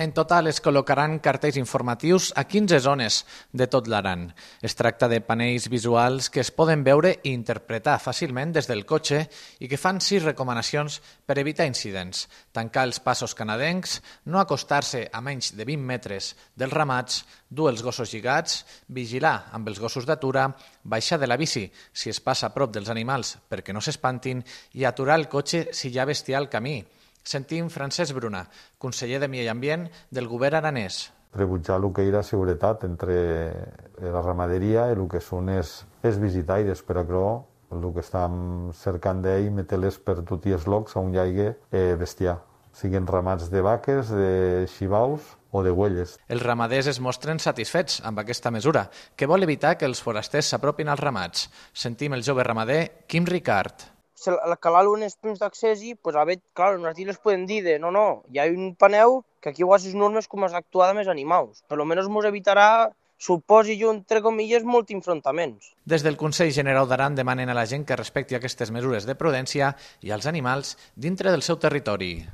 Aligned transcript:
En 0.00 0.14
total 0.16 0.46
es 0.48 0.62
col·locaran 0.64 1.18
cartells 1.20 1.58
informatius 1.60 2.30
a 2.40 2.46
15 2.48 2.78
zones 2.80 3.18
de 3.52 3.66
tot 3.68 3.84
l'Aran. 3.84 4.22
Es 4.64 4.72
tracta 4.78 5.10
de 5.12 5.18
panells 5.20 5.66
visuals 5.68 6.30
que 6.32 6.40
es 6.40 6.50
poden 6.56 6.80
veure 6.86 7.10
i 7.20 7.34
interpretar 7.36 7.98
fàcilment 8.00 8.54
des 8.56 8.64
del 8.70 8.86
cotxe 8.88 9.18
i 9.60 9.68
que 9.68 9.76
fan 9.76 10.00
sis 10.00 10.24
recomanacions 10.24 10.96
per 11.28 11.36
evitar 11.42 11.66
incidents. 11.68 12.22
Tancar 12.56 12.86
els 12.88 13.02
passos 13.04 13.36
canadencs, 13.36 13.98
no 14.24 14.40
acostar-se 14.40 15.02
a 15.12 15.20
menys 15.20 15.52
de 15.58 15.66
20 15.68 15.84
metres 15.92 16.30
dels 16.56 16.72
ramats, 16.72 17.20
dur 17.50 17.68
els 17.68 17.82
gossos 17.84 18.14
lligats, 18.14 18.62
vigilar 18.88 19.50
amb 19.52 19.68
els 19.68 19.82
gossos 19.84 20.08
d'atura, 20.08 20.46
baixar 20.82 21.20
de 21.20 21.28
la 21.28 21.36
bici 21.36 21.66
si 21.92 22.08
es 22.08 22.22
passa 22.24 22.48
a 22.48 22.54
prop 22.56 22.72
dels 22.72 22.88
animals 22.88 23.34
perquè 23.52 23.76
no 23.76 23.84
s'espantin 23.84 24.40
i 24.80 24.88
aturar 24.88 25.20
el 25.20 25.28
cotxe 25.28 25.66
si 25.76 25.92
hi 25.92 26.00
ha 26.00 26.08
bestiar 26.08 26.40
al 26.40 26.48
camí. 26.48 26.78
Sentim 27.22 27.68
Francesc 27.70 28.14
Bruna, 28.16 28.46
conseller 28.78 29.20
de 29.20 29.28
Medi 29.28 29.48
Ambient 29.48 29.88
del 30.10 30.28
govern 30.28 30.60
aranès. 30.60 31.10
Rebutjar 31.36 31.78
el 31.78 31.92
que 31.94 32.06
era 32.08 32.24
seguretat 32.26 32.84
entre 32.88 33.16
la 34.00 34.22
ramaderia 34.24 34.88
i 34.90 34.96
el 34.96 35.06
que 35.08 35.20
són 35.22 35.52
els, 35.52 35.84
els 36.02 36.18
visitaires, 36.18 36.82
però 36.82 37.04
que 37.06 37.24
el 37.76 37.84
que 37.94 38.02
estem 38.02 38.72
cercant 38.74 39.20
d'ell 39.22 39.50
meter-les 39.54 40.00
per 40.02 40.20
tots 40.26 40.50
els 40.50 40.66
llocs 40.66 40.96
on 40.98 41.12
hi 41.14 41.20
hagi 41.22 41.46
eh, 41.46 41.94
bestiar, 42.00 42.40
siguin 42.74 43.06
ramats 43.06 43.50
de 43.52 43.62
vaques, 43.62 44.10
de 44.10 44.66
xivaus 44.72 45.36
o 45.50 45.62
de 45.62 45.70
huelles. 45.70 46.16
Els 46.26 46.42
ramaders 46.42 46.90
es 46.90 47.00
mostren 47.02 47.38
satisfets 47.38 48.00
amb 48.06 48.22
aquesta 48.22 48.50
mesura, 48.50 48.88
que 49.14 49.30
vol 49.30 49.46
evitar 49.46 49.76
que 49.78 49.86
els 49.86 50.02
forasters 50.02 50.50
s'apropin 50.50 50.90
als 50.90 51.02
ramats. 51.02 51.48
Sentim 51.72 52.14
el 52.14 52.26
jove 52.26 52.46
ramader 52.46 53.06
Quim 53.06 53.26
Ricard 53.26 53.89
se 54.20 54.34
la 54.36 54.56
calar 54.60 54.86
unes 54.92 55.16
punts 55.16 55.40
d'accés 55.40 55.80
pues, 56.02 56.16
a 56.16 56.24
veure, 56.28 56.42
clar, 56.52 56.74
nosaltres 56.76 57.14
les 57.14 57.20
podem 57.24 57.46
dir 57.48 57.62
de, 57.64 57.78
no, 57.80 57.90
no, 57.94 58.22
hi 58.28 58.40
ha 58.40 58.48
un 58.52 58.74
paneu 58.76 59.22
que 59.40 59.50
aquí 59.50 59.64
ho 59.64 59.72
les 59.72 59.94
normes 59.96 60.28
com 60.28 60.44
es 60.44 60.56
actuar 60.56 60.90
amb 60.90 61.00
els 61.00 61.08
animals. 61.08 61.64
Per 61.68 61.78
lo 61.80 61.86
menos 61.88 62.10
mos 62.12 62.28
evitarà 62.28 62.90
suposi 63.20 63.78
jo, 63.80 63.92
entre 63.92 64.20
comilles, 64.24 64.64
molt 64.64 64.90
enfrontaments. 64.92 65.72
Des 65.84 66.04
del 66.04 66.16
Consell 66.20 66.52
General 66.56 66.88
d'Aran 66.88 67.16
demanen 67.16 67.52
a 67.52 67.56
la 67.56 67.66
gent 67.68 67.84
que 67.88 67.96
respecti 67.96 68.36
aquestes 68.36 68.72
mesures 68.72 69.08
de 69.08 69.16
prudència 69.16 69.74
i 70.00 70.12
als 70.12 70.28
animals 70.28 70.76
dintre 70.96 71.32
del 71.32 71.44
seu 71.44 71.60
territori. 71.60 72.24